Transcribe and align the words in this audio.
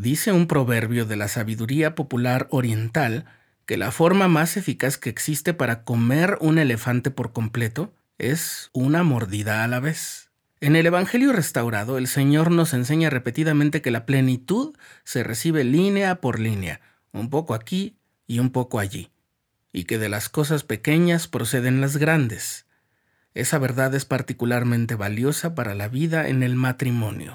Dice 0.00 0.32
un 0.32 0.46
proverbio 0.46 1.04
de 1.04 1.16
la 1.16 1.28
sabiduría 1.28 1.94
popular 1.94 2.48
oriental 2.50 3.26
que 3.66 3.76
la 3.76 3.90
forma 3.90 4.28
más 4.28 4.56
eficaz 4.56 4.96
que 4.96 5.10
existe 5.10 5.52
para 5.52 5.84
comer 5.84 6.38
un 6.40 6.58
elefante 6.58 7.10
por 7.10 7.34
completo 7.34 7.92
es 8.16 8.70
una 8.72 9.02
mordida 9.02 9.62
a 9.62 9.68
la 9.68 9.78
vez. 9.78 10.30
En 10.62 10.74
el 10.74 10.86
Evangelio 10.86 11.34
restaurado, 11.34 11.98
el 11.98 12.06
Señor 12.06 12.50
nos 12.50 12.72
enseña 12.72 13.10
repetidamente 13.10 13.82
que 13.82 13.90
la 13.90 14.06
plenitud 14.06 14.74
se 15.04 15.22
recibe 15.22 15.64
línea 15.64 16.22
por 16.22 16.40
línea, 16.40 16.80
un 17.12 17.28
poco 17.28 17.52
aquí 17.52 17.98
y 18.26 18.38
un 18.38 18.48
poco 18.48 18.78
allí, 18.78 19.10
y 19.70 19.84
que 19.84 19.98
de 19.98 20.08
las 20.08 20.30
cosas 20.30 20.64
pequeñas 20.64 21.28
proceden 21.28 21.82
las 21.82 21.98
grandes. 21.98 22.64
Esa 23.34 23.58
verdad 23.58 23.94
es 23.94 24.06
particularmente 24.06 24.94
valiosa 24.94 25.54
para 25.54 25.74
la 25.74 25.88
vida 25.88 26.26
en 26.26 26.42
el 26.42 26.54
matrimonio. 26.54 27.34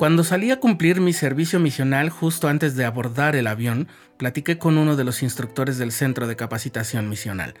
Cuando 0.00 0.24
salí 0.24 0.50
a 0.50 0.58
cumplir 0.58 0.98
mi 0.98 1.12
servicio 1.12 1.60
misional 1.60 2.08
justo 2.08 2.48
antes 2.48 2.74
de 2.74 2.86
abordar 2.86 3.36
el 3.36 3.46
avión, 3.46 3.86
platiqué 4.16 4.56
con 4.56 4.78
uno 4.78 4.96
de 4.96 5.04
los 5.04 5.22
instructores 5.22 5.76
del 5.76 5.92
Centro 5.92 6.26
de 6.26 6.36
Capacitación 6.36 7.10
Misional. 7.10 7.52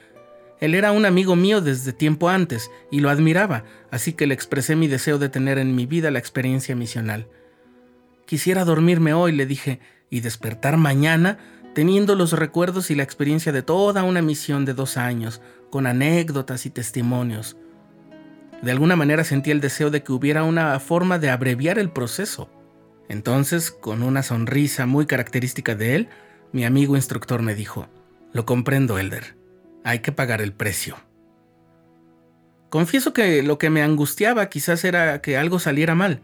Él 0.58 0.74
era 0.74 0.92
un 0.92 1.04
amigo 1.04 1.36
mío 1.36 1.60
desde 1.60 1.92
tiempo 1.92 2.30
antes 2.30 2.70
y 2.90 3.00
lo 3.00 3.10
admiraba, 3.10 3.64
así 3.90 4.14
que 4.14 4.26
le 4.26 4.32
expresé 4.32 4.74
mi 4.74 4.88
deseo 4.88 5.18
de 5.18 5.28
tener 5.28 5.58
en 5.58 5.74
mi 5.74 5.84
vida 5.84 6.10
la 6.10 6.18
experiencia 6.18 6.74
misional. 6.74 7.28
Quisiera 8.24 8.64
dormirme 8.64 9.12
hoy, 9.12 9.32
le 9.32 9.44
dije, 9.44 9.80
y 10.08 10.20
despertar 10.20 10.78
mañana 10.78 11.36
teniendo 11.74 12.14
los 12.14 12.32
recuerdos 12.32 12.90
y 12.90 12.94
la 12.94 13.02
experiencia 13.02 13.52
de 13.52 13.60
toda 13.60 14.02
una 14.02 14.22
misión 14.22 14.64
de 14.64 14.72
dos 14.72 14.96
años, 14.96 15.42
con 15.68 15.86
anécdotas 15.86 16.64
y 16.64 16.70
testimonios. 16.70 17.58
De 18.62 18.70
alguna 18.70 18.94
manera 18.94 19.24
sentí 19.24 19.50
el 19.50 19.60
deseo 19.60 19.90
de 19.90 20.02
que 20.02 20.12
hubiera 20.12 20.44
una 20.44 20.78
forma 20.80 21.18
de 21.18 21.30
abreviar 21.30 21.78
el 21.78 21.90
proceso. 21.90 22.50
Entonces, 23.08 23.70
con 23.70 24.02
una 24.02 24.22
sonrisa 24.22 24.86
muy 24.86 25.06
característica 25.06 25.74
de 25.74 25.96
él, 25.96 26.08
mi 26.52 26.64
amigo 26.64 26.96
instructor 26.96 27.42
me 27.42 27.54
dijo, 27.54 27.88
Lo 28.32 28.44
comprendo, 28.44 28.98
Elder. 28.98 29.36
Hay 29.82 30.00
que 30.00 30.12
pagar 30.12 30.42
el 30.42 30.52
precio. 30.52 30.96
Confieso 32.68 33.12
que 33.12 33.42
lo 33.42 33.58
que 33.58 33.70
me 33.70 33.82
angustiaba 33.82 34.48
quizás 34.48 34.84
era 34.84 35.20
que 35.22 35.36
algo 35.36 35.58
saliera 35.58 35.94
mal. 35.94 36.20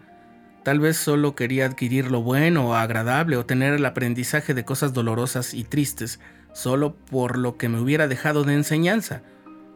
Tal 0.63 0.79
vez 0.79 0.97
solo 0.97 1.35
quería 1.35 1.65
adquirir 1.67 2.11
lo 2.11 2.23
bueno 2.23 2.69
o 2.69 2.75
agradable 2.75 3.37
o 3.37 3.47
tener 3.47 3.73
el 3.73 3.87
aprendizaje 3.87 4.53
de 4.53 4.65
cosas 4.65 4.93
dolorosas 4.93 5.55
y 5.55 5.65
tristes, 5.65 6.21
solo 6.53 6.95
por 6.95 7.39
lo 7.39 7.57
que 7.57 7.69
me 7.69 7.81
hubiera 7.81 8.09
dejado 8.09 8.45
de 8.45 8.55
enseñanza, 8.55 9.23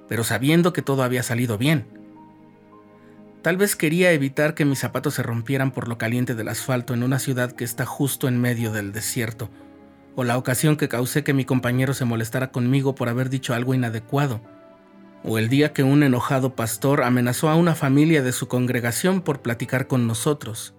pero 0.08 0.24
sabiendo 0.24 0.72
que 0.72 0.82
todo 0.82 1.02
había 1.02 1.22
salido 1.22 1.58
bien. 1.58 1.99
Tal 3.42 3.56
vez 3.56 3.74
quería 3.74 4.12
evitar 4.12 4.54
que 4.54 4.66
mis 4.66 4.80
zapatos 4.80 5.14
se 5.14 5.22
rompieran 5.22 5.70
por 5.70 5.88
lo 5.88 5.96
caliente 5.96 6.34
del 6.34 6.48
asfalto 6.48 6.92
en 6.92 7.02
una 7.02 7.18
ciudad 7.18 7.52
que 7.52 7.64
está 7.64 7.86
justo 7.86 8.28
en 8.28 8.38
medio 8.38 8.70
del 8.70 8.92
desierto, 8.92 9.48
o 10.14 10.24
la 10.24 10.36
ocasión 10.36 10.76
que 10.76 10.90
causé 10.90 11.24
que 11.24 11.32
mi 11.32 11.46
compañero 11.46 11.94
se 11.94 12.04
molestara 12.04 12.50
conmigo 12.52 12.94
por 12.94 13.08
haber 13.08 13.30
dicho 13.30 13.54
algo 13.54 13.72
inadecuado, 13.72 14.42
o 15.24 15.38
el 15.38 15.48
día 15.48 15.72
que 15.72 15.82
un 15.82 16.02
enojado 16.02 16.54
pastor 16.54 17.02
amenazó 17.02 17.48
a 17.48 17.56
una 17.56 17.74
familia 17.74 18.22
de 18.22 18.32
su 18.32 18.46
congregación 18.46 19.22
por 19.22 19.40
platicar 19.40 19.86
con 19.86 20.06
nosotros, 20.06 20.74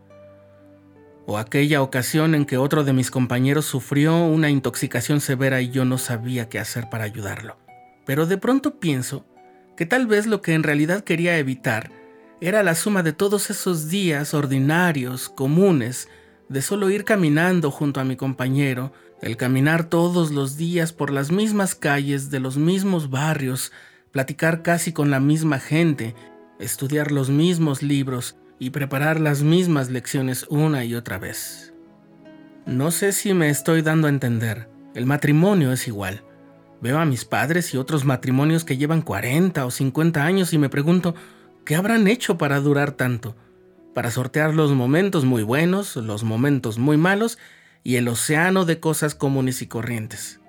o 1.26 1.40
aquella 1.40 1.82
ocasión 1.82 2.36
en 2.36 2.46
que 2.46 2.58
otro 2.58 2.84
de 2.84 2.94
mis 2.94 3.10
compañeros 3.10 3.66
sufrió 3.66 4.24
una 4.26 4.52
intoxicación 4.52 5.20
severa 5.20 5.62
y 5.62 5.72
yo 5.72 5.84
no 5.84 5.98
sabía 5.98 6.48
qué 6.48 6.60
hacer 6.60 6.90
para 6.92 7.06
ayudarlo. 7.06 7.58
Pero 8.06 8.28
de 8.28 8.38
pronto 8.38 8.80
pienso 8.80 9.26
que 9.76 9.88
tal 9.88 10.06
vez 10.06 10.28
lo 10.28 10.42
que 10.42 10.54
en 10.54 10.64
realidad 10.64 11.04
quería 11.04 11.38
evitar 11.38 12.01
era 12.42 12.64
la 12.64 12.74
suma 12.74 13.04
de 13.04 13.14
todos 13.14 13.52
esos 13.52 13.90
días 13.90 14.34
ordinarios, 14.34 15.30
comunes, 15.30 16.10
de 16.50 16.64
solo 16.64 16.90
ir 16.90 17.06
caminando 17.06 17.70
junto 17.70 18.00
a 18.00 18.04
mi 18.04 18.16
compañero, 18.16 18.92
el 19.22 19.38
caminar 19.38 19.84
todos 19.84 20.32
los 20.32 20.58
días 20.58 20.92
por 20.92 21.12
las 21.12 21.32
mismas 21.32 21.76
calles 21.76 22.32
de 22.32 22.40
los 22.40 22.58
mismos 22.58 23.12
barrios, 23.12 23.72
platicar 24.12 24.64
casi 24.64 24.92
con 24.92 25.12
la 25.12 25.20
misma 25.20 25.60
gente, 25.60 26.16
estudiar 26.60 27.12
los 27.12 27.30
mismos 27.30 27.84
libros 27.84 28.36
y 28.58 28.72
preparar 28.72 29.20
las 29.20 29.44
mismas 29.44 29.92
lecciones 29.92 30.48
una 30.50 30.84
y 30.84 30.96
otra 30.96 31.20
vez. 31.20 31.74
No 32.66 32.90
sé 32.90 33.12
si 33.12 33.36
me 33.36 33.50
estoy 33.50 33.84
dando 33.84 34.08
a 34.08 34.10
entender, 34.12 34.68
el 34.96 35.06
matrimonio 35.06 35.72
es 35.72 35.88
igual. 35.88 36.24
Veo 36.82 36.98
a 36.98 37.06
mis 37.06 37.24
padres 37.24 37.72
y 37.76 37.78
otros 37.78 38.04
matrimonios 38.04 38.66
que 38.66 38.78
llevan 38.78 39.04
40 39.04 39.64
o 39.64 39.70
50 39.70 40.26
años 40.26 40.54
y 40.54 40.58
me 40.58 40.70
pregunto, 40.70 41.14
¿Qué 41.66 41.76
habrán 41.76 42.08
hecho 42.08 42.38
para 42.38 42.60
durar 42.60 42.92
tanto? 42.92 43.36
Para 43.94 44.10
sortear 44.10 44.56
los 44.56 44.72
momentos 44.72 45.26
muy 45.26 45.44
buenos, 45.44 45.96
los 45.96 46.24
momentos 46.24 46.80
muy 46.80 46.98
malos 46.98 47.38
y 47.84 47.98
el 47.98 48.08
océano 48.08 48.66
de 48.66 48.80
cosas 48.80 49.14
comunes 49.14 49.62
y 49.62 49.68
corrientes. 49.68 50.40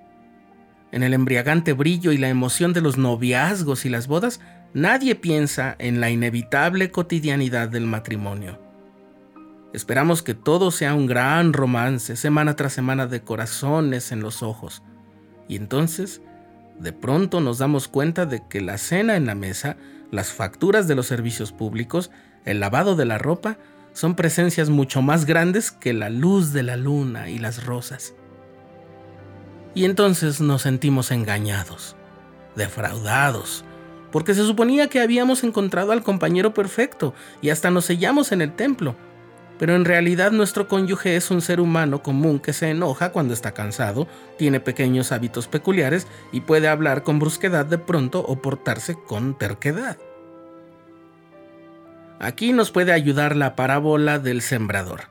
En 0.91 1.03
el 1.03 1.13
embriagante 1.13 1.73
brillo 1.73 2.11
y 2.11 2.17
la 2.17 2.29
emoción 2.29 2.73
de 2.73 2.81
los 2.81 2.97
noviazgos 2.97 3.85
y 3.85 3.89
las 3.89 4.07
bodas, 4.07 4.39
nadie 4.73 5.15
piensa 5.15 5.75
en 5.77 5.99
la 5.99 6.09
inevitable 6.09 6.91
cotidianidad 6.91 7.69
del 7.69 7.85
matrimonio. 7.85 8.59
Esperamos 9.73 10.21
que 10.21 10.33
todo 10.33 10.71
sea 10.71 10.93
un 10.93 11.07
gran 11.07 11.53
romance, 11.53 12.15
semana 12.15 12.55
tras 12.55 12.73
semana 12.73 13.07
de 13.07 13.21
corazones 13.21 14.11
en 14.11 14.21
los 14.21 14.43
ojos. 14.43 14.83
Y 15.47 15.55
entonces, 15.55 16.21
de 16.79 16.93
pronto 16.93 17.39
nos 17.41 17.57
damos 17.57 17.87
cuenta 17.87 18.25
de 18.25 18.47
que 18.47 18.61
la 18.61 18.77
cena 18.77 19.15
en 19.15 19.25
la 19.25 19.35
mesa 19.35 19.77
las 20.13 20.31
facturas 20.31 20.87
de 20.87 20.93
los 20.93 21.07
servicios 21.07 21.51
públicos, 21.51 22.11
el 22.45 22.59
lavado 22.59 22.95
de 22.95 23.05
la 23.05 23.17
ropa, 23.17 23.57
son 23.93 24.15
presencias 24.15 24.69
mucho 24.69 25.01
más 25.01 25.25
grandes 25.25 25.71
que 25.71 25.91
la 25.91 26.11
luz 26.11 26.53
de 26.53 26.61
la 26.61 26.77
luna 26.77 27.29
y 27.29 27.39
las 27.39 27.65
rosas. 27.65 28.13
Y 29.73 29.85
entonces 29.85 30.39
nos 30.39 30.61
sentimos 30.61 31.09
engañados, 31.09 31.95
defraudados, 32.55 33.65
porque 34.11 34.35
se 34.35 34.43
suponía 34.43 34.87
que 34.87 35.01
habíamos 35.01 35.43
encontrado 35.43 35.91
al 35.91 36.03
compañero 36.03 36.53
perfecto 36.53 37.15
y 37.41 37.49
hasta 37.49 37.71
nos 37.71 37.85
sellamos 37.85 38.31
en 38.31 38.43
el 38.43 38.55
templo. 38.55 38.95
Pero 39.63 39.77
en 39.77 39.85
realidad 39.85 40.33
nuestro 40.33 40.67
cónyuge 40.67 41.15
es 41.15 41.31
un 41.31 41.39
ser 41.39 41.61
humano 41.61 42.03
común 42.03 42.39
que 42.39 42.51
se 42.51 42.69
enoja 42.69 43.13
cuando 43.13 43.33
está 43.33 43.53
cansado, 43.53 44.09
tiene 44.37 44.59
pequeños 44.59 45.13
hábitos 45.13 45.47
peculiares 45.47 46.05
y 46.33 46.41
puede 46.41 46.67
hablar 46.67 47.03
con 47.03 47.17
brusquedad 47.17 47.65
de 47.65 47.77
pronto 47.77 48.19
o 48.19 48.41
portarse 48.41 48.97
con 49.07 49.37
terquedad. 49.37 49.97
Aquí 52.19 52.51
nos 52.51 52.71
puede 52.71 52.91
ayudar 52.91 53.37
la 53.37 53.55
parábola 53.55 54.19
del 54.19 54.41
sembrador. 54.41 55.03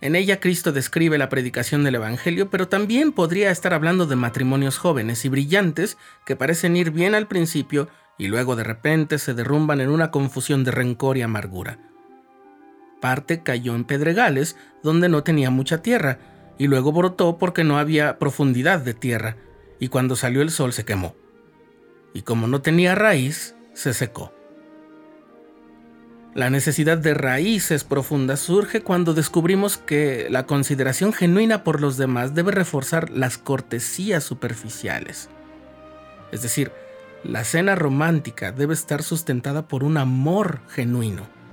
En 0.00 0.16
ella 0.16 0.40
Cristo 0.40 0.72
describe 0.72 1.16
la 1.16 1.28
predicación 1.28 1.84
del 1.84 1.94
Evangelio, 1.94 2.50
pero 2.50 2.66
también 2.66 3.12
podría 3.12 3.52
estar 3.52 3.72
hablando 3.74 4.06
de 4.06 4.16
matrimonios 4.16 4.76
jóvenes 4.76 5.24
y 5.24 5.28
brillantes 5.28 5.98
que 6.26 6.34
parecen 6.34 6.76
ir 6.76 6.90
bien 6.90 7.14
al 7.14 7.28
principio 7.28 7.86
y 8.18 8.26
luego 8.26 8.56
de 8.56 8.64
repente 8.64 9.20
se 9.20 9.34
derrumban 9.34 9.80
en 9.80 9.90
una 9.90 10.10
confusión 10.10 10.64
de 10.64 10.72
rencor 10.72 11.16
y 11.16 11.22
amargura. 11.22 11.93
Parte 13.04 13.42
cayó 13.42 13.74
en 13.74 13.84
pedregales, 13.84 14.56
donde 14.82 15.10
no 15.10 15.22
tenía 15.22 15.50
mucha 15.50 15.82
tierra, 15.82 16.20
y 16.56 16.68
luego 16.68 16.90
brotó 16.90 17.36
porque 17.36 17.62
no 17.62 17.78
había 17.78 18.18
profundidad 18.18 18.80
de 18.80 18.94
tierra, 18.94 19.36
y 19.78 19.88
cuando 19.88 20.16
salió 20.16 20.40
el 20.40 20.48
sol 20.48 20.72
se 20.72 20.86
quemó. 20.86 21.14
Y 22.14 22.22
como 22.22 22.46
no 22.46 22.62
tenía 22.62 22.94
raíz, 22.94 23.56
se 23.74 23.92
secó. 23.92 24.32
La 26.34 26.48
necesidad 26.48 26.96
de 26.96 27.12
raíces 27.12 27.84
profundas 27.84 28.40
surge 28.40 28.80
cuando 28.80 29.12
descubrimos 29.12 29.76
que 29.76 30.28
la 30.30 30.46
consideración 30.46 31.12
genuina 31.12 31.62
por 31.62 31.82
los 31.82 31.98
demás 31.98 32.34
debe 32.34 32.52
reforzar 32.52 33.10
las 33.10 33.36
cortesías 33.36 34.24
superficiales. 34.24 35.28
Es 36.32 36.40
decir, 36.40 36.72
la 37.22 37.44
cena 37.44 37.74
romántica 37.74 38.50
debe 38.50 38.72
estar 38.72 39.02
sustentada 39.02 39.68
por 39.68 39.84
un 39.84 39.98
amor 39.98 40.60
genuino. 40.70 41.43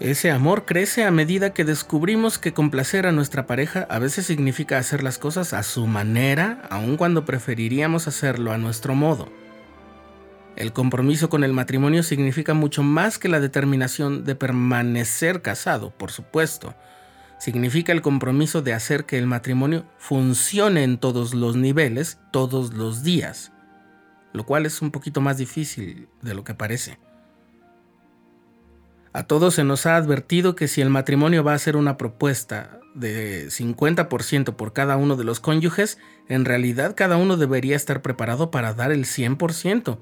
Ese 0.00 0.30
amor 0.30 0.64
crece 0.64 1.04
a 1.04 1.10
medida 1.10 1.52
que 1.52 1.66
descubrimos 1.66 2.38
que 2.38 2.54
complacer 2.54 3.06
a 3.06 3.12
nuestra 3.12 3.46
pareja 3.46 3.86
a 3.90 3.98
veces 3.98 4.24
significa 4.24 4.78
hacer 4.78 5.02
las 5.02 5.18
cosas 5.18 5.52
a 5.52 5.62
su 5.62 5.86
manera, 5.86 6.62
aun 6.70 6.96
cuando 6.96 7.26
preferiríamos 7.26 8.08
hacerlo 8.08 8.50
a 8.50 8.56
nuestro 8.56 8.94
modo. 8.94 9.28
El 10.56 10.72
compromiso 10.72 11.28
con 11.28 11.44
el 11.44 11.52
matrimonio 11.52 12.02
significa 12.02 12.54
mucho 12.54 12.82
más 12.82 13.18
que 13.18 13.28
la 13.28 13.40
determinación 13.40 14.24
de 14.24 14.34
permanecer 14.34 15.42
casado, 15.42 15.90
por 15.90 16.10
supuesto. 16.10 16.74
significa 17.38 17.92
el 17.92 18.00
compromiso 18.00 18.62
de 18.62 18.72
hacer 18.72 19.04
que 19.04 19.18
el 19.18 19.26
matrimonio 19.26 19.84
funcione 19.98 20.82
en 20.82 20.96
todos 20.96 21.34
los 21.34 21.56
niveles, 21.56 22.18
todos 22.30 22.72
los 22.72 23.02
días, 23.02 23.52
lo 24.32 24.46
cual 24.46 24.64
es 24.64 24.80
un 24.80 24.90
poquito 24.90 25.20
más 25.20 25.36
difícil 25.36 26.08
de 26.22 26.34
lo 26.34 26.42
que 26.42 26.54
parece. 26.54 26.98
A 29.12 29.24
todos 29.24 29.54
se 29.54 29.64
nos 29.64 29.86
ha 29.86 29.96
advertido 29.96 30.54
que 30.54 30.68
si 30.68 30.80
el 30.80 30.90
matrimonio 30.90 31.42
va 31.42 31.54
a 31.54 31.58
ser 31.58 31.76
una 31.76 31.96
propuesta 31.96 32.78
de 32.94 33.46
50% 33.48 34.54
por 34.54 34.72
cada 34.72 34.96
uno 34.96 35.16
de 35.16 35.24
los 35.24 35.40
cónyuges, 35.40 35.98
en 36.28 36.44
realidad 36.44 36.94
cada 36.96 37.16
uno 37.16 37.36
debería 37.36 37.74
estar 37.74 38.02
preparado 38.02 38.52
para 38.52 38.72
dar 38.72 38.92
el 38.92 39.04
100%. 39.04 39.98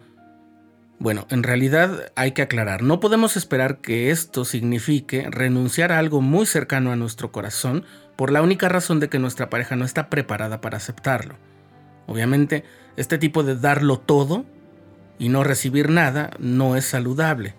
Bueno, 0.98 1.26
en 1.30 1.42
realidad 1.42 2.12
hay 2.16 2.32
que 2.32 2.42
aclarar, 2.42 2.82
no 2.82 3.00
podemos 3.00 3.36
esperar 3.36 3.78
que 3.78 4.10
esto 4.10 4.44
signifique 4.44 5.28
renunciar 5.30 5.92
a 5.92 5.98
algo 5.98 6.20
muy 6.20 6.44
cercano 6.44 6.90
a 6.90 6.96
nuestro 6.96 7.30
corazón 7.30 7.84
por 8.16 8.32
la 8.32 8.42
única 8.42 8.68
razón 8.68 8.98
de 8.98 9.08
que 9.08 9.20
nuestra 9.20 9.48
pareja 9.48 9.76
no 9.76 9.84
está 9.84 10.10
preparada 10.10 10.60
para 10.60 10.76
aceptarlo. 10.76 11.36
Obviamente, 12.08 12.64
este 12.96 13.16
tipo 13.16 13.42
de 13.44 13.54
darlo 13.56 14.00
todo 14.00 14.44
y 15.18 15.28
no 15.28 15.44
recibir 15.44 15.88
nada 15.88 16.30
no 16.40 16.74
es 16.74 16.84
saludable, 16.84 17.54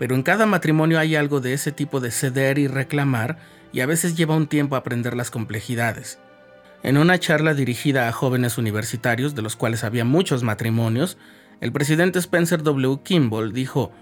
pero 0.00 0.14
en 0.14 0.22
cada 0.22 0.46
matrimonio 0.46 0.98
hay 0.98 1.14
algo 1.14 1.42
de 1.42 1.52
ese 1.52 1.72
tipo 1.72 2.00
de 2.00 2.10
ceder 2.10 2.58
y 2.58 2.68
reclamar 2.68 3.36
y 3.70 3.80
a 3.80 3.86
veces 3.86 4.16
lleva 4.16 4.34
un 4.34 4.46
tiempo 4.46 4.74
aprender 4.74 5.14
las 5.14 5.30
complejidades. 5.30 6.18
En 6.82 6.96
una 6.96 7.18
charla 7.18 7.52
dirigida 7.52 8.08
a 8.08 8.12
jóvenes 8.12 8.56
universitarios, 8.56 9.34
de 9.34 9.42
los 9.42 9.56
cuales 9.56 9.84
había 9.84 10.06
muchos 10.06 10.42
matrimonios, 10.42 11.18
el 11.60 11.70
presidente 11.70 12.18
Spencer 12.18 12.62
W. 12.62 13.00
Kimball 13.02 13.52
dijo, 13.52 13.92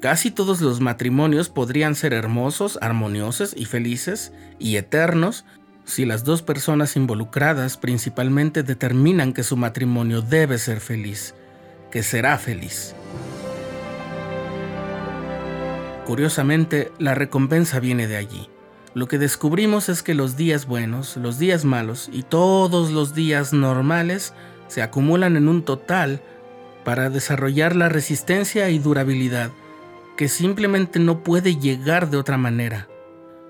Casi 0.00 0.32
todos 0.32 0.60
los 0.60 0.80
matrimonios 0.80 1.48
podrían 1.48 1.94
ser 1.94 2.12
hermosos, 2.12 2.76
armoniosos 2.82 3.54
y 3.56 3.66
felices 3.66 4.32
y 4.58 4.78
eternos 4.78 5.44
si 5.84 6.06
las 6.06 6.24
dos 6.24 6.42
personas 6.42 6.96
involucradas 6.96 7.76
principalmente 7.76 8.64
determinan 8.64 9.32
que 9.32 9.44
su 9.44 9.56
matrimonio 9.56 10.22
debe 10.22 10.58
ser 10.58 10.80
feliz, 10.80 11.36
que 11.92 12.02
será 12.02 12.36
feliz. 12.36 12.96
Curiosamente, 16.06 16.92
la 17.00 17.16
recompensa 17.16 17.80
viene 17.80 18.06
de 18.06 18.16
allí. 18.16 18.48
Lo 18.94 19.08
que 19.08 19.18
descubrimos 19.18 19.88
es 19.88 20.04
que 20.04 20.14
los 20.14 20.36
días 20.36 20.66
buenos, 20.66 21.16
los 21.16 21.40
días 21.40 21.64
malos 21.64 22.08
y 22.12 22.22
todos 22.22 22.92
los 22.92 23.12
días 23.12 23.52
normales 23.52 24.32
se 24.68 24.82
acumulan 24.82 25.36
en 25.36 25.48
un 25.48 25.64
total 25.64 26.22
para 26.84 27.10
desarrollar 27.10 27.74
la 27.74 27.88
resistencia 27.88 28.70
y 28.70 28.78
durabilidad 28.78 29.50
que 30.16 30.28
simplemente 30.28 31.00
no 31.00 31.24
puede 31.24 31.56
llegar 31.56 32.08
de 32.08 32.18
otra 32.18 32.38
manera. 32.38 32.86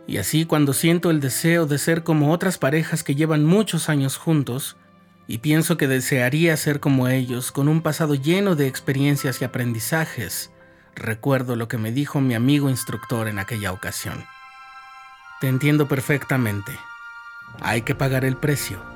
Y 0.06 0.16
así 0.16 0.46
cuando 0.46 0.72
siento 0.72 1.10
el 1.10 1.20
deseo 1.20 1.66
de 1.66 1.76
ser 1.76 2.04
como 2.04 2.32
otras 2.32 2.56
parejas 2.56 3.02
que 3.04 3.14
llevan 3.14 3.44
muchos 3.44 3.90
años 3.90 4.16
juntos, 4.16 4.76
y 5.28 5.38
pienso 5.38 5.76
que 5.76 5.88
desearía 5.88 6.56
ser 6.56 6.80
como 6.80 7.08
ellos, 7.08 7.52
con 7.52 7.68
un 7.68 7.82
pasado 7.82 8.14
lleno 8.14 8.56
de 8.56 8.66
experiencias 8.66 9.42
y 9.42 9.44
aprendizajes, 9.44 10.50
recuerdo 10.96 11.54
lo 11.54 11.68
que 11.68 11.78
me 11.78 11.92
dijo 11.92 12.20
mi 12.20 12.34
amigo 12.34 12.68
instructor 12.68 13.28
en 13.28 13.38
aquella 13.38 13.72
ocasión. 13.72 14.24
Te 15.40 15.48
entiendo 15.48 15.86
perfectamente. 15.86 16.78
Hay 17.60 17.82
que 17.82 17.94
pagar 17.94 18.24
el 18.24 18.36
precio 18.36 18.95